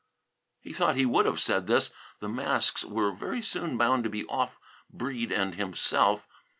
He 0.61 0.73
thought 0.73 0.95
he 0.95 1.05
would 1.05 1.27
have 1.27 1.39
said 1.39 1.67
this; 1.67 1.91
the 2.21 2.27
masks 2.27 2.83
were 2.83 3.11
very 3.11 3.39
soon 3.43 3.77
bound 3.77 4.03
to 4.03 4.09
be 4.09 4.25
off 4.25 4.57
Breede 4.89 5.31
and 5.31 5.53
himself. 5.53 6.25